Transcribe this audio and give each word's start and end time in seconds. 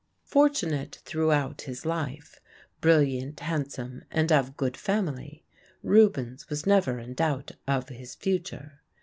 Fortunate 0.25 0.99
throughout 1.05 1.61
his 1.61 1.85
life, 1.85 2.39
brilliant, 2.79 3.39
handsome, 3.41 4.03
and 4.09 4.31
of 4.31 4.57
good 4.57 4.75
family, 4.75 5.43
Rubens 5.83 6.49
was 6.49 6.65
never 6.65 6.97
in 6.97 7.13
doubt 7.13 7.51
of 7.67 7.89
his 7.89 8.15
future. 8.15 8.81